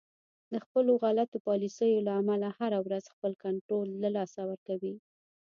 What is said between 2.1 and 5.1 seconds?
امله هر ورځ خپل کنترول د لاسه ورکوي